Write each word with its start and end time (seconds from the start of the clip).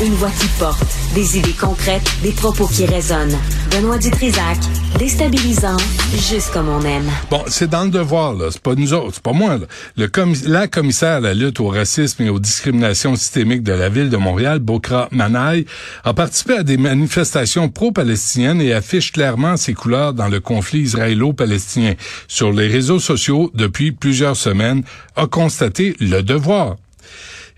Une 0.00 0.14
voix 0.14 0.30
qui 0.30 0.46
porte, 0.58 0.82
des 1.14 1.36
idées 1.36 1.52
concrètes, 1.52 2.08
des 2.22 2.30
propos 2.30 2.66
qui 2.66 2.86
résonnent. 2.86 3.36
Benoît 3.70 3.98
Dutrisac, 3.98 4.56
déstabilisant, 4.98 5.76
juste 6.12 6.52
comme 6.52 6.68
on 6.68 6.80
aime. 6.82 7.10
Bon, 7.30 7.42
c'est 7.48 7.68
dans 7.68 7.84
le 7.84 7.90
devoir, 7.90 8.32
là. 8.32 8.46
C'est 8.50 8.62
pas 8.62 8.74
nous 8.74 8.94
autres, 8.94 9.14
c'est 9.14 9.22
pas 9.22 9.32
moi, 9.32 9.58
là. 9.58 9.66
Le 9.96 10.08
la 10.46 10.68
commissaire 10.68 11.16
à 11.16 11.20
la 11.20 11.34
lutte 11.34 11.60
au 11.60 11.68
racisme 11.68 12.22
et 12.22 12.30
aux 12.30 12.38
discriminations 12.38 13.14
systémiques 13.16 13.62
de 13.62 13.72
la 13.72 13.90
ville 13.90 14.08
de 14.08 14.16
Montréal, 14.16 14.60
Bokra 14.60 15.08
Manaï, 15.10 15.66
a 16.04 16.14
participé 16.14 16.54
à 16.54 16.62
des 16.62 16.78
manifestations 16.78 17.68
pro-palestiniennes 17.68 18.62
et 18.62 18.72
affiche 18.72 19.12
clairement 19.12 19.56
ses 19.58 19.74
couleurs 19.74 20.14
dans 20.14 20.28
le 20.28 20.40
conflit 20.40 20.80
israélo-palestinien. 20.80 21.94
Sur 22.26 22.52
les 22.52 22.68
réseaux 22.68 23.00
sociaux, 23.00 23.50
depuis 23.54 23.92
plusieurs 23.92 24.36
semaines, 24.36 24.82
a 25.16 25.26
constaté 25.26 25.94
le 26.00 26.22
devoir 26.22 26.76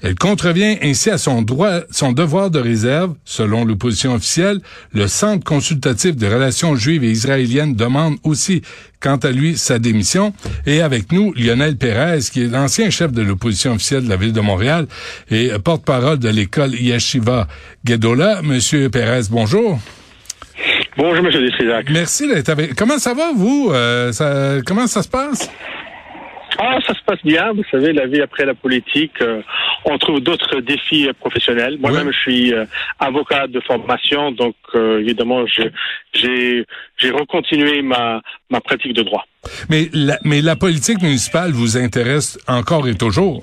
elle 0.02 0.14
contrevient 0.14 0.78
ainsi 0.82 1.10
à 1.10 1.18
son 1.18 1.42
droit, 1.42 1.80
son 1.90 2.12
devoir 2.12 2.50
de 2.50 2.58
réserve, 2.58 3.14
selon 3.24 3.64
l'opposition 3.64 4.14
officielle. 4.14 4.60
Le 4.92 5.06
Centre 5.06 5.44
consultatif 5.44 6.16
des 6.16 6.28
relations 6.28 6.74
juives 6.76 7.04
et 7.04 7.10
israéliennes 7.10 7.74
demande 7.74 8.16
aussi, 8.24 8.62
quant 9.00 9.16
à 9.16 9.30
lui, 9.30 9.56
sa 9.56 9.78
démission. 9.78 10.32
Et 10.66 10.80
avec 10.80 11.12
nous, 11.12 11.32
Lionel 11.34 11.76
Pérez, 11.76 12.20
qui 12.32 12.44
est 12.44 12.48
l'ancien 12.48 12.90
chef 12.90 13.12
de 13.12 13.22
l'opposition 13.22 13.72
officielle 13.72 14.04
de 14.04 14.08
la 14.08 14.16
ville 14.16 14.32
de 14.32 14.40
Montréal 14.40 14.86
et 15.30 15.50
porte-parole 15.62 16.18
de 16.18 16.28
l'école 16.28 16.74
Yeshiva 16.74 17.46
Gedola. 17.84 18.42
Monsieur 18.42 18.88
Pérez, 18.88 19.22
bonjour. 19.30 19.78
Bonjour, 20.96 21.22
Monsieur 21.22 21.40
Dessézac. 21.40 21.86
Merci 21.90 22.28
d'être 22.28 22.48
avec. 22.48 22.74
Comment 22.74 22.98
ça 22.98 23.14
va, 23.14 23.32
vous? 23.34 23.70
Euh, 23.72 24.12
ça, 24.12 24.56
comment 24.66 24.86
ça 24.86 25.02
se 25.02 25.08
passe? 25.08 25.50
Ah, 26.58 26.76
ça 26.86 26.92
se 26.94 27.00
passe 27.06 27.22
bien. 27.24 27.52
Vous 27.54 27.62
savez, 27.70 27.92
la 27.92 28.06
vie 28.06 28.20
après 28.20 28.44
la 28.44 28.54
politique, 28.54 29.14
euh, 29.22 29.40
on 29.84 29.98
trouve 29.98 30.20
d'autres 30.20 30.60
défis 30.60 31.08
professionnels. 31.18 31.78
Moi-même, 31.78 32.12
je 32.12 32.18
suis 32.18 32.52
euh, 32.52 32.64
avocat 32.98 33.46
de 33.46 33.60
formation, 33.60 34.32
donc 34.32 34.54
euh, 34.74 35.00
évidemment, 35.00 35.44
j'ai 35.46 35.70
j'ai 36.12 37.10
recontinué 37.10 37.82
ma 37.82 38.20
ma 38.50 38.60
pratique 38.60 38.92
de 38.92 39.02
droit. 39.02 39.24
Mais 39.68 39.88
la, 39.92 40.18
mais 40.24 40.40
la 40.42 40.56
politique 40.56 41.00
municipale 41.02 41.52
vous 41.52 41.76
intéresse 41.76 42.38
encore 42.46 42.88
et 42.88 42.94
toujours? 42.94 43.42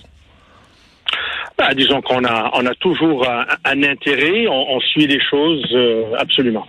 Bah, 1.58 1.74
disons 1.74 2.02
qu'on 2.02 2.24
a, 2.24 2.52
on 2.54 2.66
a 2.68 2.76
toujours 2.76 3.28
un, 3.28 3.84
intérêt, 3.84 4.46
on, 4.48 4.80
suit 4.80 5.08
les 5.08 5.20
choses 5.20 5.66
euh, 5.74 6.14
absolument. 6.20 6.68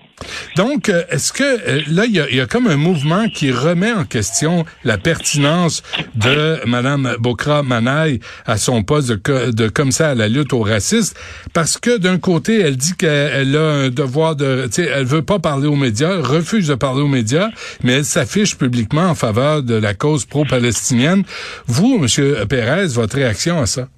Donc, 0.56 0.88
euh, 0.88 1.02
est-ce 1.10 1.32
que 1.32 1.42
euh, 1.42 1.82
là, 1.88 2.04
il 2.06 2.14
y 2.14 2.40
a, 2.40 2.46
comme 2.46 2.66
un 2.66 2.76
mouvement 2.76 3.28
qui 3.28 3.52
remet 3.52 3.92
en 3.92 4.04
question 4.04 4.64
la 4.84 4.98
pertinence 4.98 5.82
de 6.14 6.58
Madame 6.66 7.16
Bokra 7.18 7.62
Manaï 7.62 8.20
à 8.46 8.56
son 8.56 8.82
poste 8.82 9.08
de, 9.08 9.50
de 9.50 9.68
commissaire 9.68 10.08
à 10.08 10.14
la 10.14 10.28
lutte 10.28 10.52
au 10.52 10.62
racisme, 10.62 11.14
parce 11.52 11.78
que 11.78 11.98
d'un 11.98 12.18
côté, 12.18 12.60
elle 12.60 12.76
dit 12.76 12.94
qu'elle 12.96 13.56
a 13.56 13.70
un 13.70 13.88
devoir 13.88 14.36
de, 14.36 14.68
elle 14.78 15.04
veut 15.04 15.22
pas 15.22 15.38
parler 15.38 15.66
aux 15.66 15.76
médias, 15.76 16.20
refuse 16.20 16.68
de 16.68 16.74
parler 16.74 17.02
aux 17.02 17.08
médias, 17.08 17.48
mais 17.82 17.94
elle 17.94 18.04
s'affiche 18.04 18.56
publiquement 18.56 19.06
en 19.08 19.14
faveur 19.14 19.62
de 19.62 19.74
la 19.74 19.94
cause 19.94 20.24
pro-palestinienne. 20.24 21.24
Vous, 21.66 21.98
Monsieur 21.98 22.44
Pérez, 22.48 22.86
votre 22.88 23.16
réaction 23.16 23.60
à 23.60 23.66
ça? 23.66 23.88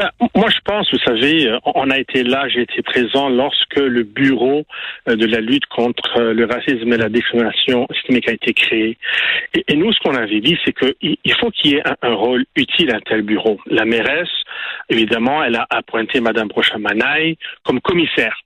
Ben, 0.00 0.08
moi, 0.34 0.48
je 0.48 0.60
pense, 0.64 0.90
vous 0.90 0.98
savez, 1.00 1.46
euh, 1.46 1.58
on 1.74 1.90
a 1.90 1.98
été 1.98 2.22
là, 2.22 2.48
j'ai 2.48 2.62
été 2.62 2.80
présent 2.80 3.28
lorsque 3.28 3.76
le 3.76 4.02
bureau 4.02 4.64
euh, 5.06 5.14
de 5.14 5.26
la 5.26 5.42
lutte 5.42 5.66
contre 5.66 6.16
euh, 6.16 6.32
le 6.32 6.46
racisme 6.46 6.90
et 6.90 6.96
la 6.96 7.10
discrimination 7.10 7.86
systémique 7.92 8.26
a 8.30 8.32
été 8.32 8.54
créé. 8.54 8.96
Et, 9.52 9.76
nous, 9.76 9.92
ce 9.92 9.98
qu'on 9.98 10.14
avait 10.14 10.40
dit, 10.40 10.56
c'est 10.64 10.72
qu'il 10.72 11.34
faut 11.38 11.50
qu'il 11.50 11.72
y 11.72 11.74
ait 11.74 11.82
un, 12.00 12.14
rôle 12.14 12.46
utile 12.56 12.94
à 12.94 13.00
tel 13.02 13.20
bureau. 13.20 13.60
La 13.66 13.84
mairesse, 13.84 14.32
évidemment, 14.88 15.44
elle 15.44 15.56
a 15.56 15.66
appointé 15.68 16.18
Madame 16.20 16.48
Brochamanaï 16.48 17.36
comme 17.62 17.82
commissaire. 17.82 18.40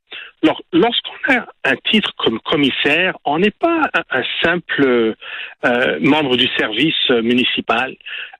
Alors, 0.44 0.60
lorsqu'on 0.74 1.32
a 1.32 1.46
un 1.64 1.76
titre 1.90 2.12
comme 2.18 2.38
commissaire, 2.40 3.16
on 3.24 3.38
n'est 3.38 3.50
pas 3.50 3.88
un, 4.10 4.22
simple 4.42 5.14
euh, 5.64 5.98
membre 6.02 6.36
du 6.36 6.46
service 6.58 7.08
municipal. 7.08 7.96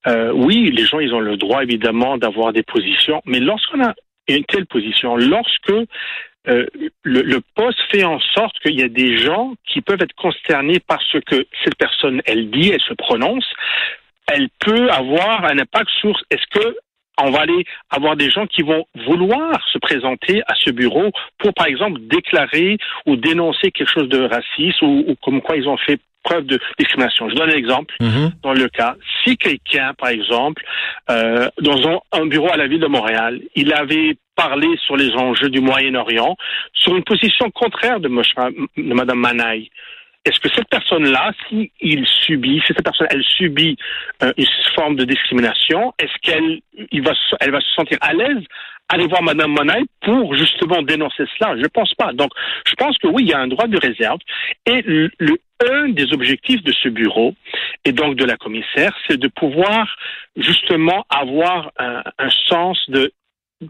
Euh, 0.07 0.31
oui, 0.31 0.71
les 0.71 0.85
gens, 0.85 1.01
ils 1.01 1.15
ont 1.15 1.21
le 1.21 1.39
droit, 1.39 1.63
évidemment, 1.63 2.19
d'avoir 2.19 2.53
des 2.53 2.63
positions, 2.63 3.23
mais 3.25 3.41
lorsqu'on 3.41 3.83
a 3.83 3.95
une 4.29 4.45
telle 4.45 4.67
position, 4.67 5.17
lorsque 5.17 5.71
euh, 5.71 6.67
le, 7.05 7.23
le, 7.23 7.41
poste 7.55 7.81
fait 7.91 8.05
en 8.05 8.21
sorte 8.21 8.59
qu'il 8.61 8.79
y 8.79 8.83
a 8.83 8.89
des 8.89 9.17
gens 9.17 9.55
qui 9.67 9.81
peuvent 9.81 10.03
être 10.03 10.15
consternés 10.15 10.81
par 10.81 11.01
ce 11.11 11.17
que 11.17 11.47
cette 11.65 11.77
personne, 11.77 12.21
elle 12.27 12.51
dit, 12.51 12.69
elle 12.69 12.83
se 12.83 12.93
prononce, 12.93 13.47
elle 14.31 14.51
peut 14.61 14.91
avoir 14.91 15.47
un 15.47 15.59
impact 15.59 15.89
sur 16.01 16.21
est-ce 16.31 16.47
que 16.51 16.77
on 17.21 17.31
va 17.31 17.41
aller 17.41 17.65
avoir 17.91 18.17
des 18.17 18.31
gens 18.31 18.47
qui 18.47 18.63
vont 18.63 18.85
vouloir 19.07 19.61
se 19.73 19.79
présenter 19.79 20.43
à 20.47 20.55
ce 20.57 20.71
bureau 20.71 21.11
pour, 21.39 21.55
par 21.55 21.67
exemple, 21.67 22.01
déclarer 22.03 22.77
ou 23.07 23.17
dénoncer 23.17 23.71
quelque 23.71 23.91
chose 23.91 24.09
de 24.09 24.23
raciste 24.23 24.83
ou, 24.83 25.15
comme 25.23 25.41
quoi 25.41 25.57
ils 25.57 25.69
ont 25.69 25.77
fait 25.77 26.01
preuve 26.23 26.47
de 26.47 26.59
discrimination. 26.79 27.29
Je 27.29 27.35
donne 27.35 27.51
un 27.51 27.57
exemple. 27.57 27.95
Mhm. 28.01 28.33
Dans 28.43 28.55
le 28.55 28.69
cas, 28.69 28.97
si 29.23 29.37
quelqu'un, 29.37 29.93
par 29.95 30.09
exemple, 30.09 30.65
euh, 31.11 31.49
dans 31.61 32.01
un, 32.13 32.27
bureau 32.27 32.51
à 32.51 32.57
la 32.57 32.67
ville 32.67 32.81
de 32.81 32.87
Montréal, 32.87 33.41
il 33.55 33.73
avait 33.75 34.17
parlé 34.35 34.67
sur 34.85 34.97
les 34.97 35.13
enjeux 35.13 35.51
du 35.51 35.61
Moyen-Orient, 35.61 36.37
sur 36.73 36.97
une 36.97 37.05
position 37.05 37.51
contraire 37.51 38.01
de, 38.01 38.09
de 38.09 38.95
Mme 38.95 39.19
Manaï, 39.19 39.71
est-ce 40.25 40.41
que 40.41 40.49
cette 40.55 40.69
personne-là, 40.69 41.33
si 41.49 41.71
subit, 42.25 42.61
si 42.61 42.67
cette 42.69 42.83
personne, 42.83 43.07
elle 43.11 43.25
subit 43.25 43.77
euh, 44.23 44.33
une 44.37 44.47
forme 44.75 44.97
de 44.97 45.05
discrimination, 45.05 45.93
est-ce 45.99 46.13
qu'elle, 46.23 46.61
il 46.91 47.03
va, 47.03 47.13
elle 47.41 47.51
va 47.51 47.61
se 47.61 47.71
sentir 47.75 47.99
à 48.01 48.13
l'aise 48.15 48.43
aller 48.89 49.07
voir 49.07 49.23
Madame 49.23 49.53
Monet 49.53 49.83
pour 50.03 50.35
justement 50.35 50.83
dénoncer 50.83 51.25
cela? 51.39 51.57
Je 51.57 51.67
pense 51.67 51.95
pas. 51.95 52.13
Donc, 52.13 52.31
je 52.67 52.75
pense 52.75 52.97
que 52.99 53.07
oui, 53.07 53.25
il 53.25 53.29
y 53.29 53.33
a 53.33 53.41
un 53.41 53.49
droit 53.49 53.67
de 53.67 53.79
réserve. 53.79 54.19
Et 54.67 54.83
le, 54.83 55.11
un 55.71 55.89
des 55.91 56.13
objectifs 56.13 56.63
de 56.63 56.73
ce 56.73 56.89
bureau 56.89 57.35
et 57.85 57.93
donc 57.93 58.17
de 58.17 58.25
la 58.25 58.37
commissaire, 58.37 58.95
c'est 59.07 59.19
de 59.19 59.29
pouvoir 59.29 59.97
justement 60.37 61.07
avoir 61.09 61.71
un, 61.79 62.03
un 62.19 62.31
sens 62.49 62.79
de 62.89 63.13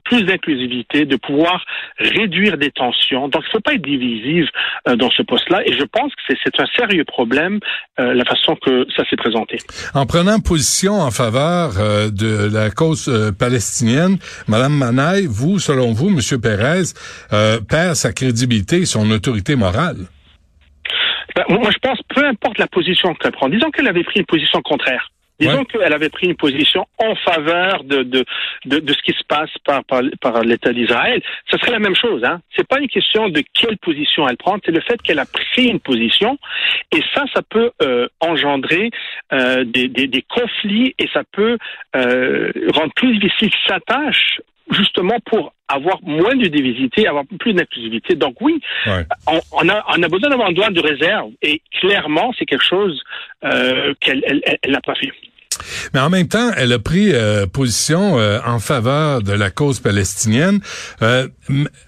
plus 0.04 0.24
d'inclusivité, 0.24 1.04
de 1.04 1.16
pouvoir 1.16 1.64
réduire 1.98 2.56
des 2.56 2.70
tensions. 2.70 3.28
Donc, 3.28 3.42
il 3.44 3.48
ne 3.48 3.52
faut 3.52 3.60
pas 3.60 3.74
être 3.74 3.84
divisive 3.84 4.48
euh, 4.88 4.96
dans 4.96 5.10
ce 5.10 5.22
poste-là. 5.22 5.62
Et 5.66 5.72
je 5.72 5.84
pense 5.84 6.12
que 6.14 6.34
c'est 6.42 6.60
un 6.60 6.66
sérieux 6.76 7.04
problème, 7.04 7.60
euh, 8.00 8.14
la 8.14 8.24
façon 8.24 8.56
que 8.56 8.86
ça 8.96 9.04
s'est 9.08 9.16
présenté. 9.16 9.58
En 9.94 10.06
prenant 10.06 10.40
position 10.40 10.94
en 10.94 11.10
faveur 11.10 11.78
euh, 11.78 12.10
de 12.10 12.52
la 12.52 12.70
cause 12.70 13.10
palestinienne, 13.38 14.18
Madame 14.48 14.76
Manaï, 14.76 15.26
vous, 15.26 15.58
selon 15.58 15.92
vous, 15.92 16.10
Monsieur 16.10 16.38
Pérez, 16.38 16.94
perd 17.68 17.94
sa 17.94 18.12
crédibilité 18.12 18.78
et 18.78 18.86
son 18.86 19.10
autorité 19.10 19.56
morale? 19.56 19.96
Ben, 21.36 21.44
moi, 21.48 21.70
je 21.70 21.78
pense, 21.78 21.98
peu 22.14 22.24
importe 22.24 22.58
la 22.58 22.66
position 22.66 23.14
qu'elle 23.14 23.32
prend, 23.32 23.48
disons 23.48 23.70
qu'elle 23.70 23.88
avait 23.88 24.04
pris 24.04 24.20
une 24.20 24.26
position 24.26 24.60
contraire. 24.62 25.10
Disons 25.40 25.64
qu'elle 25.64 25.92
avait 25.92 26.10
pris 26.10 26.28
une 26.28 26.36
position 26.36 26.86
en 26.98 27.14
faveur 27.16 27.82
de, 27.84 28.02
de, 28.02 28.24
de, 28.66 28.78
de 28.78 28.92
ce 28.92 29.02
qui 29.02 29.12
se 29.12 29.24
passe 29.26 29.50
par, 29.64 29.84
par, 29.84 30.02
par 30.20 30.42
l'État 30.42 30.72
d'Israël. 30.72 31.22
Ce 31.50 31.58
serait 31.58 31.72
la 31.72 31.80
même 31.80 31.96
chose. 31.96 32.22
Hein. 32.24 32.40
C'est 32.56 32.66
pas 32.66 32.78
une 32.78 32.88
question 32.88 33.28
de 33.28 33.42
quelle 33.52 33.78
position 33.78 34.28
elle 34.28 34.36
prend, 34.36 34.58
c'est 34.64 34.70
le 34.70 34.80
fait 34.80 35.00
qu'elle 35.02 35.18
a 35.18 35.26
pris 35.26 35.66
une 35.66 35.80
position. 35.80 36.38
Et 36.92 37.02
ça, 37.14 37.24
ça 37.34 37.42
peut 37.42 37.72
euh, 37.82 38.06
engendrer 38.20 38.90
euh, 39.32 39.64
des, 39.64 39.88
des, 39.88 40.06
des, 40.06 40.22
conflits 40.22 40.94
et 40.98 41.08
ça 41.12 41.22
peut 41.32 41.58
euh, 41.96 42.52
rendre 42.72 42.92
plus 42.94 43.18
difficile 43.18 43.50
sa 43.66 43.80
tâche 43.80 44.40
justement 44.70 45.18
pour 45.26 45.53
avoir 45.68 45.98
moins 46.02 46.36
de 46.36 46.46
divisité, 46.46 47.06
avoir 47.06 47.24
plus 47.38 47.54
d'inclusivité. 47.54 48.14
Donc 48.14 48.40
oui, 48.40 48.60
on, 49.26 49.68
a, 49.68 49.84
on 49.96 50.02
a 50.02 50.08
besoin 50.08 50.30
d'avoir 50.30 50.48
un 50.48 50.52
droit 50.52 50.70
de 50.70 50.80
réserve 50.80 51.30
et 51.42 51.62
clairement, 51.80 52.32
c'est 52.38 52.44
quelque 52.44 52.64
chose 52.64 53.02
euh, 53.44 53.94
qu'elle 54.00 54.42
n'a 54.68 54.80
pas 54.80 54.94
fait. 54.94 55.12
Mais 55.92 56.00
en 56.00 56.10
même 56.10 56.28
temps, 56.28 56.50
elle 56.56 56.72
a 56.72 56.78
pris 56.78 57.12
euh, 57.12 57.46
position 57.46 58.18
euh, 58.18 58.38
en 58.46 58.58
faveur 58.58 59.22
de 59.22 59.32
la 59.32 59.50
cause 59.50 59.80
palestinienne. 59.80 60.60
Euh, 61.02 61.28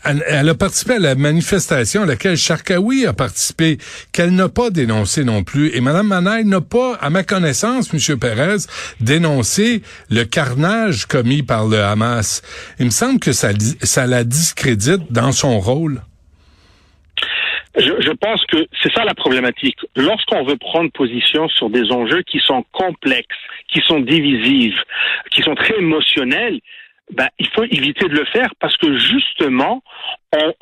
elle, 0.05 0.49
a 0.49 0.55
participé 0.55 0.95
à 0.95 0.99
la 0.99 1.15
manifestation 1.15 2.03
à 2.03 2.07
laquelle 2.07 2.37
Sharkawi 2.37 3.07
a 3.07 3.13
participé, 3.13 3.79
qu'elle 4.13 4.35
n'a 4.35 4.49
pas 4.49 4.71
dénoncé 4.71 5.25
non 5.25 5.43
plus. 5.45 5.75
Et 5.75 5.81
Mme 5.81 6.07
Manaï 6.07 6.45
n'a 6.45 6.61
pas, 6.61 6.95
à 6.97 7.11
ma 7.11 7.23
connaissance, 7.23 7.89
M. 7.93 8.19
Perez, 8.19 8.67
dénoncé 9.01 9.83
le 10.11 10.25
carnage 10.25 11.07
commis 11.07 11.43
par 11.43 11.67
le 11.67 11.83
Hamas. 11.83 12.43
Il 12.79 12.87
me 12.87 12.91
semble 12.91 13.19
que 13.19 13.33
ça, 13.33 13.51
ça 13.83 14.07
la 14.07 14.25
discrédite 14.25 15.11
dans 15.11 15.33
son 15.33 15.59
rôle. 15.61 16.03
Je, 17.77 17.93
je, 18.01 18.11
pense 18.13 18.45
que 18.47 18.67
c'est 18.83 18.93
ça 18.93 19.05
la 19.05 19.15
problématique. 19.15 19.79
Lorsqu'on 19.97 20.45
veut 20.45 20.57
prendre 20.57 20.91
position 20.93 21.49
sur 21.49 21.69
des 21.69 21.93
enjeux 21.93 22.23
qui 22.23 22.39
sont 22.41 22.65
complexes, 22.73 23.37
qui 23.69 23.81
sont 23.81 24.01
divisifs, 24.01 24.81
qui 25.31 25.43
sont 25.43 25.55
très 25.55 25.77
émotionnels, 25.79 26.61
ben, 27.13 27.29
il 27.39 27.47
faut 27.49 27.65
éviter 27.65 28.09
de 28.09 28.17
le 28.17 28.25
faire 28.27 28.49
parce 28.59 28.77
que 28.79 28.99
justement, 28.99 29.83
on, 30.33 30.53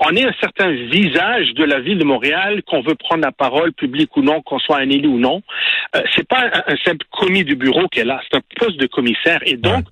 on 0.00 0.16
est 0.16 0.24
un 0.24 0.32
certain 0.40 0.70
visage 0.70 1.52
de 1.54 1.64
la 1.64 1.80
ville 1.80 1.98
de 1.98 2.04
Montréal, 2.04 2.62
qu'on 2.66 2.80
veut 2.80 2.94
prendre 2.94 3.22
la 3.22 3.32
parole, 3.32 3.72
publique 3.72 4.16
ou 4.16 4.22
non, 4.22 4.40
qu'on 4.42 4.58
soit 4.58 4.78
un 4.78 4.88
élu 4.88 5.08
ou 5.08 5.18
non. 5.18 5.42
Euh, 5.96 6.02
c'est 6.14 6.26
pas 6.26 6.50
un, 6.66 6.76
simple 6.84 7.04
commis 7.10 7.44
du 7.44 7.54
bureau 7.54 7.86
qui 7.88 8.00
est 8.00 8.04
là, 8.04 8.20
c'est 8.30 8.38
un 8.38 8.42
poste 8.56 8.78
de 8.78 8.86
commissaire. 8.86 9.40
Et 9.44 9.56
donc, 9.56 9.84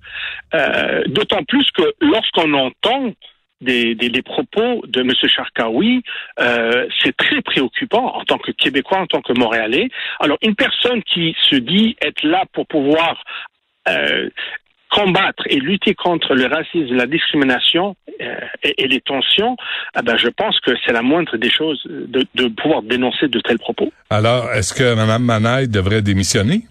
euh, 0.53 1.03
d'autant 1.07 1.43
plus 1.43 1.69
que 1.71 1.93
lorsqu'on 2.01 2.53
entend 2.53 3.13
des, 3.61 4.21
propos 4.23 4.83
de 4.87 5.01
M. 5.01 5.11
Charkaoui, 5.27 6.03
euh, 6.39 6.87
c'est 7.03 7.15
très 7.15 7.41
préoccupant 7.41 8.15
en 8.15 8.23
tant 8.23 8.37
que 8.37 8.51
Québécois, 8.51 8.99
en 8.99 9.07
tant 9.07 9.21
que 9.21 9.33
Montréalais. 9.33 9.89
Alors, 10.19 10.37
une 10.41 10.55
personne 10.55 11.03
qui 11.03 11.35
se 11.49 11.55
dit 11.55 11.95
être 12.01 12.23
là 12.23 12.43
pour 12.53 12.67
pouvoir 12.67 13.23
euh, 13.87 14.29
combattre 14.89 15.43
et 15.47 15.57
lutter 15.57 15.93
contre 15.93 16.33
le 16.33 16.45
racisme, 16.47 16.95
la 16.95 17.05
discrimination 17.05 17.95
euh, 18.21 18.35
et, 18.63 18.87
les 18.87 19.01
tensions, 19.01 19.55
eh 19.97 20.01
ben, 20.01 20.17
je 20.17 20.29
pense 20.29 20.59
que 20.61 20.71
c'est 20.83 20.93
la 20.93 21.03
moindre 21.03 21.37
des 21.37 21.49
choses 21.49 21.81
de, 21.85 22.25
de 22.35 22.47
pouvoir 22.47 22.81
dénoncer 22.81 23.27
de 23.27 23.39
tels 23.39 23.59
propos. 23.59 23.91
Alors, 24.09 24.51
est-ce 24.51 24.73
que 24.73 24.95
Mme 24.95 25.23
Manaille 25.23 25.67
devrait 25.67 26.01
démissionner? 26.01 26.63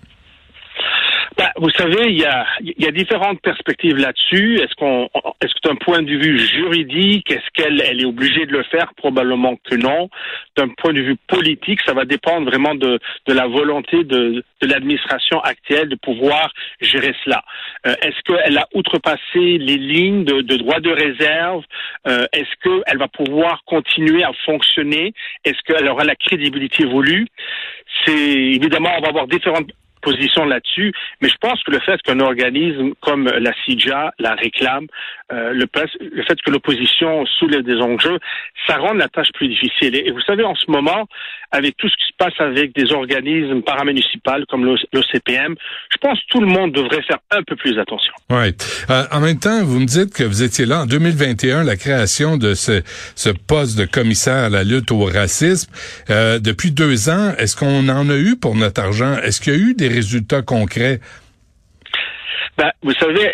Ben, 1.38 1.50
vous 1.56 1.70
savez, 1.70 2.10
il 2.10 2.18
y 2.18 2.24
a, 2.24 2.44
y 2.60 2.86
a 2.86 2.90
différentes 2.90 3.40
perspectives 3.40 3.96
là-dessus. 3.96 4.56
Est-ce 4.56 4.74
qu'on, 4.74 5.08
est-ce 5.40 5.54
que 5.54 5.68
d'un 5.68 5.76
point 5.76 6.02
de 6.02 6.10
vue 6.10 6.36
juridique, 6.36 7.30
est-ce 7.30 7.48
qu'elle 7.54 7.80
elle 7.80 8.00
est 8.00 8.04
obligée 8.04 8.44
de 8.44 8.50
le 8.50 8.64
faire? 8.64 8.92
Probablement 8.96 9.54
que 9.56 9.76
non. 9.76 10.10
D'un 10.56 10.68
point 10.70 10.92
de 10.92 11.00
vue 11.00 11.14
politique, 11.28 11.78
ça 11.86 11.94
va 11.94 12.04
dépendre 12.06 12.50
vraiment 12.50 12.74
de, 12.74 12.98
de 13.26 13.32
la 13.32 13.46
volonté 13.46 14.02
de, 14.02 14.42
de 14.60 14.66
l'administration 14.66 15.40
actuelle 15.42 15.88
de 15.88 15.94
pouvoir 15.94 16.52
gérer 16.80 17.14
cela. 17.24 17.44
Euh, 17.86 17.94
est-ce 18.02 18.20
qu'elle 18.26 18.58
a 18.58 18.66
outrepassé 18.74 19.18
les 19.58 19.76
lignes 19.76 20.24
de, 20.24 20.40
de 20.40 20.56
droit 20.56 20.80
de 20.80 20.90
réserve? 20.90 21.62
Euh, 22.08 22.26
Est-ce 22.32 22.52
qu'elle 22.64 22.98
va 22.98 23.06
pouvoir 23.06 23.62
continuer 23.64 24.24
à 24.24 24.32
fonctionner? 24.44 25.14
Est-ce 25.44 25.62
qu'elle 25.64 25.88
aura 25.88 26.02
la 26.02 26.16
crédibilité 26.16 26.84
voulue? 26.84 27.28
C'est 28.04 28.12
évidemment, 28.58 28.90
on 28.98 29.02
va 29.02 29.08
avoir 29.08 29.28
différentes 29.28 29.70
position 30.08 30.44
là-dessus, 30.44 30.92
mais 31.20 31.28
je 31.28 31.36
pense 31.40 31.62
que 31.62 31.70
le 31.70 31.80
fait 31.80 32.00
qu'un 32.02 32.20
organisme 32.20 32.92
comme 33.00 33.26
la 33.26 33.52
CIJA 33.64 34.12
la 34.18 34.34
réclame, 34.34 34.86
euh, 35.30 35.52
le, 35.52 35.66
fait 36.22 36.40
que 36.42 36.50
l'opposition 36.50 37.26
soulève 37.38 37.62
des 37.62 37.76
enjeux, 37.76 38.18
ça 38.66 38.76
rend 38.78 38.94
la 38.94 39.08
tâche 39.08 39.28
plus 39.34 39.48
difficile. 39.48 39.94
Et, 39.94 40.10
vous 40.10 40.20
savez, 40.22 40.44
en 40.44 40.54
ce 40.54 40.70
moment, 40.70 41.06
avec 41.50 41.76
tout 41.76 41.88
ce 41.88 41.96
qui 41.96 42.06
se 42.06 42.16
passe 42.16 42.34
avec 42.38 42.74
des 42.74 42.92
organismes 42.92 43.62
paramunicipaux 43.62 44.44
comme 44.48 44.64
l'OCPM, 44.64 45.54
je 45.90 45.96
pense 45.98 46.18
que 46.18 46.26
tout 46.30 46.40
le 46.40 46.46
monde 46.46 46.72
devrait 46.72 47.02
faire 47.02 47.18
un 47.30 47.42
peu 47.42 47.56
plus 47.56 47.78
attention. 47.78 48.12
Oui. 48.30 48.54
Euh, 48.90 49.04
en 49.12 49.20
même 49.20 49.38
temps, 49.38 49.62
vous 49.64 49.80
me 49.80 49.86
dites 49.86 50.14
que 50.14 50.24
vous 50.24 50.42
étiez 50.42 50.66
là 50.66 50.82
en 50.82 50.86
2021, 50.86 51.64
la 51.64 51.76
création 51.76 52.36
de 52.36 52.54
ce, 52.54 52.82
ce 53.14 53.30
poste 53.30 53.78
de 53.78 53.84
commissaire 53.84 54.44
à 54.44 54.48
la 54.48 54.64
lutte 54.64 54.90
au 54.90 55.04
racisme. 55.04 55.70
Euh, 56.10 56.38
depuis 56.38 56.70
deux 56.70 57.08
ans, 57.10 57.34
est-ce 57.38 57.56
qu'on 57.56 57.88
en 57.88 58.08
a 58.08 58.16
eu 58.16 58.36
pour 58.36 58.54
notre 58.54 58.80
argent? 58.80 59.16
Est-ce 59.22 59.40
qu'il 59.40 59.52
y 59.52 59.56
a 59.56 59.58
eu 59.58 59.74
des 59.74 59.88
résultats 59.88 60.42
concrets? 60.42 61.00
Ben, 62.58 62.72
vous 62.82 62.92
savez, 62.94 63.32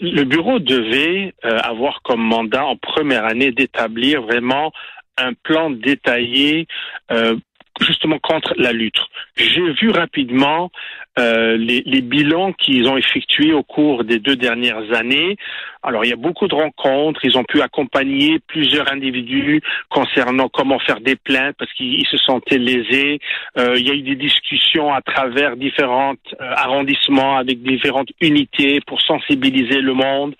le 0.00 0.24
bureau 0.24 0.58
devait 0.58 1.32
euh, 1.44 1.58
avoir 1.60 2.02
comme 2.02 2.22
mandat 2.22 2.64
en 2.64 2.76
première 2.76 3.24
année 3.24 3.52
d'établir 3.52 4.22
vraiment 4.22 4.72
un 5.16 5.32
plan 5.32 5.70
détaillé 5.70 6.66
euh, 7.12 7.36
justement 7.80 8.18
contre 8.18 8.52
la 8.56 8.72
lutte. 8.72 8.98
J'ai 9.36 9.72
vu 9.74 9.90
rapidement 9.90 10.72
euh, 11.18 11.56
les, 11.56 11.82
les, 11.84 12.00
bilans 12.00 12.52
qu'ils 12.52 12.88
ont 12.88 12.96
effectués 12.96 13.52
au 13.52 13.62
cours 13.62 14.04
des 14.04 14.18
deux 14.18 14.36
dernières 14.36 14.92
années. 14.94 15.36
Alors, 15.82 16.04
il 16.04 16.08
y 16.08 16.12
a 16.12 16.16
beaucoup 16.16 16.48
de 16.48 16.54
rencontres. 16.54 17.20
Ils 17.24 17.36
ont 17.36 17.44
pu 17.44 17.60
accompagner 17.60 18.38
plusieurs 18.46 18.90
individus 18.90 19.60
concernant 19.90 20.48
comment 20.48 20.78
faire 20.78 21.00
des 21.00 21.16
plaintes 21.16 21.56
parce 21.58 21.72
qu'ils 21.74 22.06
se 22.06 22.16
sentaient 22.16 22.58
lésés. 22.58 23.18
Euh, 23.58 23.74
il 23.76 23.86
y 23.86 23.90
a 23.90 23.94
eu 23.94 24.02
des 24.02 24.16
discussions 24.16 24.92
à 24.92 25.02
travers 25.02 25.56
différents 25.56 26.14
euh, 26.40 26.52
arrondissements 26.56 27.36
avec 27.36 27.62
différentes 27.62 28.10
unités 28.20 28.80
pour 28.86 29.00
sensibiliser 29.02 29.80
le 29.80 29.94
monde. 29.94 30.34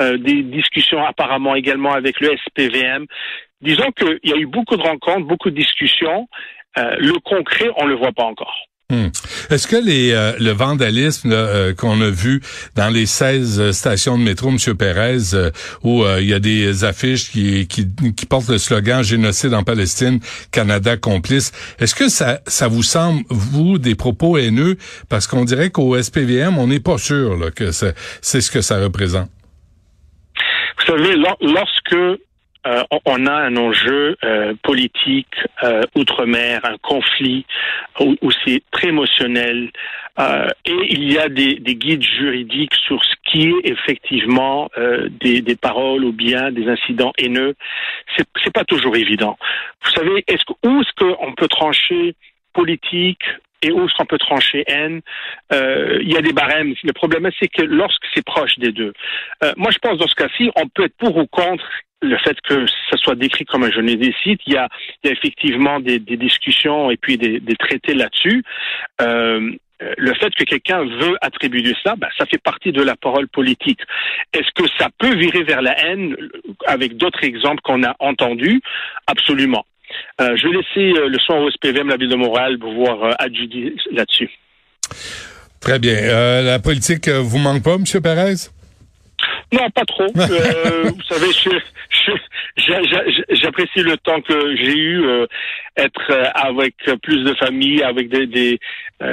Euh, 0.00 0.18
des 0.18 0.42
discussions 0.42 1.04
apparemment 1.04 1.54
également 1.54 1.92
avec 1.92 2.20
le 2.20 2.36
SPVM. 2.36 3.06
Disons 3.60 3.90
qu'il 3.92 4.20
y 4.24 4.32
a 4.32 4.36
eu 4.36 4.46
beaucoup 4.46 4.76
de 4.76 4.82
rencontres, 4.82 5.26
beaucoup 5.26 5.50
de 5.50 5.56
discussions. 5.56 6.28
Euh, 6.78 6.96
le 6.98 7.18
concret, 7.20 7.70
on 7.76 7.86
le 7.86 7.94
voit 7.94 8.12
pas 8.12 8.24
encore. 8.24 8.67
Hmm. 8.90 9.08
Est-ce 9.50 9.66
que 9.66 9.76
les, 9.76 10.12
euh, 10.12 10.32
le 10.40 10.52
vandalisme 10.52 11.30
euh, 11.30 11.74
qu'on 11.74 12.00
a 12.00 12.08
vu 12.08 12.40
dans 12.74 12.88
les 12.88 13.04
16 13.04 13.72
stations 13.72 14.16
de 14.16 14.22
métro, 14.22 14.48
M. 14.48 14.56
Pérez, 14.78 15.52
où 15.82 16.04
il 16.18 16.24
y 16.24 16.32
a 16.32 16.38
des 16.38 16.84
affiches 16.84 17.30
qui, 17.30 17.66
qui, 17.66 17.86
qui, 18.16 18.24
portent 18.24 18.48
le 18.48 18.56
slogan 18.56 19.04
Génocide 19.04 19.52
en 19.52 19.62
Palestine, 19.62 20.20
Canada 20.52 20.96
complice, 20.96 21.52
est-ce 21.78 21.94
que 21.94 22.08
ça, 22.08 22.40
ça 22.46 22.68
vous 22.68 22.82
semble, 22.82 23.24
vous, 23.28 23.76
des 23.76 23.94
propos 23.94 24.38
haineux? 24.38 24.78
Parce 25.10 25.26
qu'on 25.26 25.44
dirait 25.44 25.68
qu'au 25.68 26.00
SPVM, 26.00 26.56
on 26.56 26.68
n'est 26.68 26.80
pas 26.80 26.96
sûr 26.96 27.36
là, 27.36 27.50
que 27.50 27.72
c'est 27.72 28.40
ce 28.40 28.50
que 28.50 28.62
ça 28.62 28.80
représente. 28.80 29.28
Vous 30.78 30.96
savez, 30.96 31.14
lorsque 31.14 32.20
euh, 32.68 32.82
on 33.06 33.26
a 33.26 33.32
un 33.32 33.56
enjeu 33.56 34.16
euh, 34.24 34.52
politique 34.62 35.34
euh, 35.62 35.82
outre-mer, 35.94 36.60
un 36.64 36.76
conflit 36.78 37.46
où, 37.98 38.30
c'est 38.44 38.62
très 38.70 38.88
émotionnel, 38.88 39.70
et 40.64 40.76
il 40.90 41.12
y 41.12 41.18
a 41.18 41.28
des, 41.28 41.58
guides 41.60 42.02
juridiques 42.02 42.74
sur 42.74 43.02
ce 43.04 43.14
qui 43.24 43.48
est 43.48 43.70
effectivement 43.70 44.68
des, 45.20 45.56
paroles 45.56 46.04
ou 46.04 46.12
bien 46.12 46.50
des 46.50 46.68
incidents 46.68 47.12
haineux. 47.18 47.54
C'est, 48.16 48.52
pas 48.52 48.64
toujours 48.64 48.96
évident. 48.96 49.38
Vous 49.84 49.90
savez, 49.90 50.24
est-ce 50.26 50.44
que, 50.44 50.52
où 50.68 50.80
est-ce 50.80 50.92
qu'on 50.98 51.32
peut 51.34 51.48
trancher 51.48 52.14
politique 52.52 53.22
et 53.62 53.72
où 53.72 53.86
qu'on 53.96 54.06
peut 54.06 54.18
trancher 54.18 54.64
haine 54.66 55.00
Il 55.50 56.12
y 56.12 56.16
a 56.16 56.22
des 56.22 56.32
barèmes. 56.32 56.74
Le 56.82 56.92
problème, 56.92 57.28
c'est 57.38 57.48
que 57.48 57.62
lorsque 57.62 58.04
c'est 58.14 58.24
proche 58.24 58.58
des 58.58 58.72
deux. 58.72 58.92
moi, 59.56 59.70
je 59.70 59.78
pense 59.78 59.98
dans 59.98 60.08
ce 60.08 60.14
cas-ci, 60.14 60.50
on 60.56 60.68
peut 60.68 60.84
être 60.84 60.96
pour 60.96 61.16
ou 61.16 61.26
contre 61.26 61.64
le 62.00 62.16
fait 62.18 62.40
que 62.42 62.66
ça 62.90 62.96
soit 62.96 63.16
décrit 63.16 63.44
comme 63.44 63.64
un 63.64 63.70
génocide, 63.70 64.38
il 64.46 64.52
y 64.52 64.54
il 64.54 64.54
y 64.54 64.56
a 64.56 64.68
effectivement 65.12 65.80
des, 65.80 65.98
des, 65.98 66.16
discussions 66.16 66.90
et 66.90 66.96
puis 66.96 67.18
des, 67.18 67.40
des 67.40 67.56
traités 67.56 67.94
là-dessus. 67.94 68.44
Euh, 69.00 69.50
le 69.96 70.14
fait 70.14 70.34
que 70.34 70.44
quelqu'un 70.44 70.84
veut 70.84 71.16
attribuer 71.20 71.74
ça, 71.84 71.94
ben, 71.96 72.08
ça 72.18 72.26
fait 72.26 72.42
partie 72.42 72.72
de 72.72 72.82
la 72.82 72.96
parole 72.96 73.28
politique. 73.28 73.80
Est-ce 74.32 74.50
que 74.54 74.68
ça 74.78 74.88
peut 74.98 75.14
virer 75.14 75.44
vers 75.44 75.62
la 75.62 75.78
haine 75.86 76.16
avec 76.66 76.96
d'autres 76.96 77.22
exemples 77.22 77.60
qu'on 77.62 77.84
a 77.84 77.94
entendus? 78.00 78.60
Absolument. 79.06 79.64
Euh, 80.20 80.36
je 80.36 80.48
vais 80.48 80.56
laisser 80.56 80.98
euh, 80.98 81.08
le 81.08 81.18
soin 81.18 81.38
au 81.38 81.50
SPVM, 81.50 81.88
la 81.88 81.96
ville 81.96 82.08
de 82.08 82.16
Montréal, 82.16 82.58
pour 82.58 82.72
pouvoir 82.72 83.04
euh, 83.04 83.12
adjudier 83.18 83.74
là-dessus. 83.92 84.30
Très 85.60 85.78
bien. 85.78 85.94
Euh, 85.94 86.42
la 86.42 86.58
politique 86.58 87.08
vous 87.08 87.38
manque 87.38 87.62
pas, 87.62 87.74
M. 87.74 87.84
Perez? 88.02 88.34
Non, 89.52 89.70
pas 89.70 89.84
trop. 89.84 90.06
Vous 90.14 91.02
savez, 91.08 91.26
j'apprécie 93.30 93.80
le 93.80 93.96
temps 93.96 94.20
que 94.20 94.56
j'ai 94.56 94.76
eu 94.76 95.04
être 95.76 96.12
avec 96.34 96.74
plus 97.02 97.24
de 97.24 97.34
famille, 97.34 97.82
avec 97.82 98.10
des 98.10 98.26
des, 98.26 98.60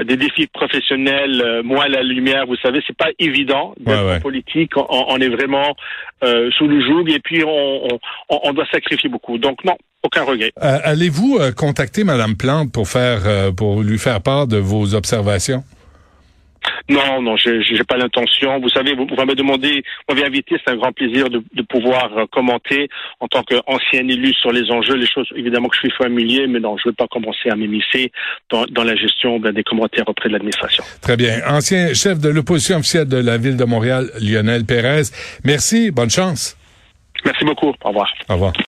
des 0.04 0.18
défis 0.18 0.48
professionnels, 0.48 1.62
moins 1.64 1.88
la 1.88 2.04
lumière. 2.04 2.46
Vous 2.48 2.58
savez, 2.58 2.84
c'est 2.86 2.98
pas 2.98 3.10
évident 3.18 3.76
d'être 3.80 4.22
politique. 4.22 4.74
On, 4.76 5.18
est 5.20 5.30
vraiment 5.30 5.74
sous 6.22 6.68
le 6.68 6.82
joug 6.86 7.10
et 7.10 7.20
puis 7.20 7.44
on, 7.46 7.88
on, 8.30 8.40
on 8.44 8.54
doit 8.54 8.68
sacrifier 8.72 9.10
beaucoup. 9.10 9.38
Donc 9.38 9.64
non, 9.64 9.78
aucun 10.06 10.24
regret. 10.24 10.52
Allez-vous 10.60 11.40
contacter 11.56 12.04
Madame 12.04 12.36
Plante 12.36 12.72
pour 12.72 12.88
faire 12.88 13.54
pour 13.56 13.82
lui 13.82 13.98
faire 13.98 14.22
part 14.22 14.48
de 14.48 14.58
vos 14.58 14.94
observations? 14.96 15.64
Non, 16.90 17.22
non, 17.22 17.36
je 17.36 17.50
n'ai 17.50 17.84
pas 17.84 17.98
l'intention. 17.98 18.60
Vous 18.60 18.70
savez, 18.70 18.94
vous, 18.94 19.08
vous 19.08 19.16
m'avez 19.16 19.36
demandé, 19.36 19.84
vous 20.08 20.16
m'avez 20.16 20.28
invité, 20.28 20.56
c'est 20.64 20.72
un 20.72 20.76
grand 20.76 20.92
plaisir 20.92 21.30
de, 21.30 21.44
de 21.54 21.62
pouvoir 21.64 22.16
euh, 22.18 22.26
commenter 22.32 22.90
en 23.20 23.28
tant 23.28 23.44
qu'ancien 23.44 24.08
élu 24.08 24.34
sur 24.34 24.52
les 24.52 24.70
enjeux, 24.72 24.96
les 24.96 25.08
choses 25.08 25.28
évidemment 25.36 25.68
que 25.68 25.76
je 25.76 25.88
suis 25.88 25.98
familier, 25.98 26.48
mais 26.48 26.60
non, 26.60 26.78
je 26.78 26.88
ne 26.88 26.92
veux 26.92 26.96
pas 26.96 27.08
commencer 27.08 27.50
à 27.50 27.56
m'émisser 27.56 28.12
dans, 28.50 28.66
dans, 28.66 28.84
la 28.84 28.96
gestion 28.96 29.40
ben, 29.40 29.52
des 29.52 29.64
commentaires 29.64 30.08
auprès 30.08 30.30
de 30.30 30.34
l'administration. 30.34 30.84
Très 31.02 31.18
bien. 31.18 31.42
Ancien 31.48 31.94
chef 31.94 32.20
de 32.20 32.30
l'opposition 32.30 32.78
officielle 32.78 33.08
de 33.08 33.18
la 33.18 33.38
ville 33.38 33.58
de 33.58 33.66
Montréal, 33.66 34.10
Lionel 34.22 34.66
Pérez. 34.66 35.04
Merci, 35.44 35.92
bonne 35.92 36.12
chance. 36.12 36.56
Merci 37.24 37.46
beaucoup. 37.46 37.74
Au 37.84 37.90
revoir. 37.90 38.14
Au 38.30 38.34
revoir. 38.34 38.54